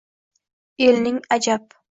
Elning, 0.87 1.21
ajab 1.37 1.79